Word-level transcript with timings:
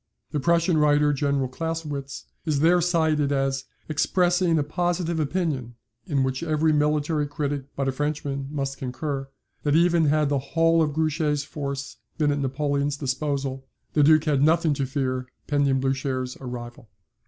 The 0.31 0.39
Prussian 0.39 0.79
writer, 0.79 1.13
General 1.13 1.47
Clausewitz, 1.47 2.25
is 2.43 2.61
there 2.61 2.81
cited 2.81 3.31
as 3.31 3.65
"expressing 3.87 4.57
a 4.57 4.63
positive 4.63 5.19
opinion, 5.19 5.75
in 6.07 6.23
which 6.23 6.41
every 6.41 6.73
military 6.73 7.27
critic 7.27 7.65
but 7.75 7.87
a 7.87 7.91
Frenchman 7.91 8.47
must 8.49 8.79
concur, 8.79 9.29
that, 9.61 9.75
even 9.75 10.05
had 10.05 10.29
the 10.29 10.39
whole 10.39 10.81
of 10.81 10.93
Grouchy's 10.93 11.43
force 11.43 11.97
been 12.17 12.31
at 12.31 12.39
Napoleon's 12.39 12.97
disposal, 12.97 13.67
the 13.93 14.01
Duke 14.01 14.23
had 14.23 14.41
nothing 14.41 14.73
to 14.73 14.87
fear 14.87 15.27
pending 15.45 15.79
Blucher's 15.79 16.35
arrival. 16.41 16.89